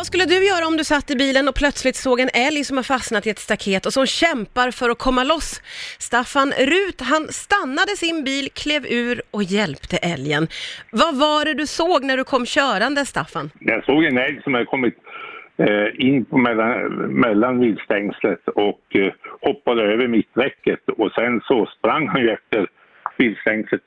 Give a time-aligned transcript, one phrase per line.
[0.00, 2.76] Vad skulle du göra om du satt i bilen och plötsligt såg en älg som
[2.76, 5.62] har fastnat i ett staket och som kämpar för att komma loss?
[5.98, 10.48] Staffan Rut, han stannade sin bil, klev ur och hjälpte älgen.
[10.92, 13.50] Vad var det du såg när du kom körande, Staffan?
[13.58, 14.96] Jag såg en älg som hade kommit
[15.56, 16.76] eh, in på mellan,
[17.24, 22.66] mellan viltstängslet och eh, hoppade över mitträcket och sen så sprang han ju efter
[23.18, 23.84] viltstängslet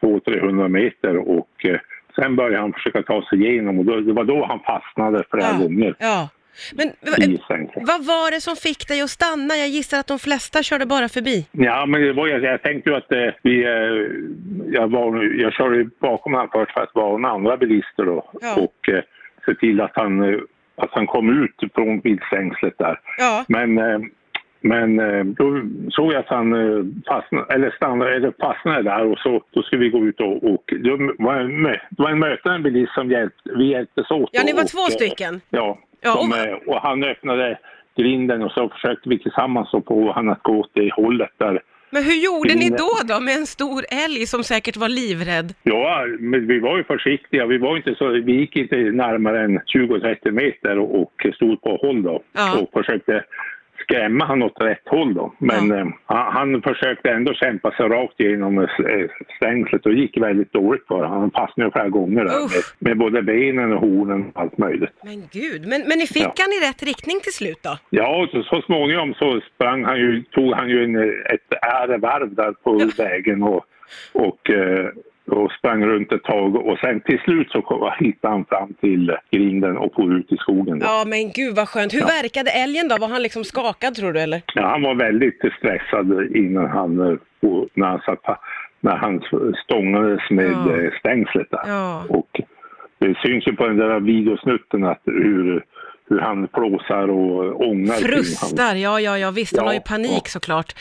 [0.00, 1.80] 200-300 eh, meter och eh,
[2.14, 5.46] sen började han försöka ta sig igenom och då, det var då han fastnade flera
[5.46, 5.58] Ja.
[5.58, 6.28] gånger Ja.
[6.74, 6.90] Men
[7.74, 9.54] vad var det som fick dig att stanna?
[9.56, 11.46] Jag gissar att de flesta körde bara förbi.
[11.52, 14.06] Ja, men det var, jag, jag tänkte ju att eh, vi, eh,
[14.80, 18.54] jag, var, jag körde bakom honom först för att varna andra bilister då Ja.
[18.56, 19.02] och eh,
[19.46, 20.40] se till att han, eh,
[20.76, 23.00] att han kom ut från viltstängslet där.
[23.18, 23.44] Ja.
[23.48, 23.98] Men, eh,
[24.62, 29.18] men eh, då såg jag att han eh, fastnade, eller stannade, eller fastnade där och
[29.18, 32.70] så då skulle vi gå ut och, och det var en, det var en mötande
[32.70, 34.30] bilist som hjälpte, vi hjälptes åt.
[34.32, 35.40] Ja, ni var och, två eh, stycken.
[35.50, 37.58] Ja, Ja, som, och- och han öppnade
[37.96, 42.04] grinden och så försökte vi tillsammans få han att gå åt det hållet där Men
[42.04, 45.54] hur gjorde ni då, då med en stor älg som säkert var livrädd?
[45.62, 47.46] Ja, men vi var ju försiktiga.
[47.46, 51.76] Vi var inte så, vi gick inte närmare än 20-30 meter och, och stod på
[51.76, 52.58] håll då Ja.
[52.60, 53.24] och försökte
[53.82, 55.34] skrämma han åt rätt håll då.
[55.38, 55.76] Men Ja.
[55.78, 58.68] eh, han, försökte ändå kämpa sig rakt igenom eh,
[59.36, 61.20] stängslet och gick väldigt dåligt för honom.
[61.20, 64.90] Han fastnade flera gånger där med, med både benen och hornen och allt möjligt.
[65.04, 66.32] Men gud, men, men ni fick Ja.
[66.38, 67.78] han i rätt riktning till slut då?
[67.90, 70.96] Ja, så, så småningom så sprang han ju, tog han ju en,
[71.34, 71.52] ett
[71.82, 73.04] ärevarv där på Ja.
[73.04, 73.64] vägen och,
[74.12, 74.86] och, eh,
[75.26, 79.76] och sprang runt ett tag och sen till slut så hittade han fram till grinden
[79.76, 80.78] och for ut i skogen.
[80.78, 80.86] Då.
[80.86, 81.94] Ja, men gud vad skönt.
[81.94, 82.96] Hur verkade älgen då?
[82.96, 84.42] Var han liksom skakad tror du eller?
[84.54, 87.16] Ja, han var väldigt stressad innan han, eh,
[87.74, 88.38] när han, satt,
[88.80, 89.20] när han
[89.64, 90.76] stångades med Ja.
[90.76, 91.60] eh, stängslet där.
[91.66, 92.04] Ja.
[92.08, 92.40] Och
[92.98, 95.64] det syns ju på den där videosnutten att hur,
[96.08, 97.94] hur han plåsar och ångar.
[97.94, 99.56] Frustar, ja, ja, ja, visst.
[99.56, 100.30] Han Ja, har ju panik ja.
[100.30, 100.72] såklart.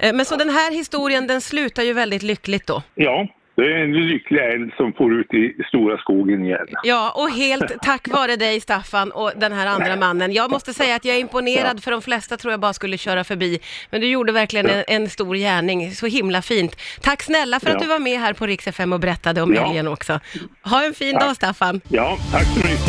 [0.00, 2.82] Eh, Men så den här historien, den slutar ju väldigt lyckligt då.
[2.94, 6.66] Ja, det är en lycklig älg som får ut i stora skogen igen.
[6.82, 10.32] Ja, och helt tack vare dig Staffan och den här andra mannen.
[10.32, 13.24] Jag måste säga att jag är imponerad, för de flesta tror jag bara skulle köra
[13.24, 13.58] förbi.
[13.90, 16.76] Men du gjorde verkligen en, en stor gärning, så himla fint.
[17.02, 17.80] Tack snälla för att Ja.
[17.80, 19.68] du var med här på Rix FM och berättade om Ja.
[19.68, 20.20] älgen också.
[20.64, 21.22] Ha en fin Tack.
[21.22, 21.80] dag Staffan.
[21.88, 22.70] Ja, tack så mycket.